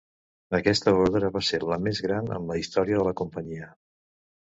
[0.59, 3.69] Aquesta ordre va ser la més gran en la història de la companyia.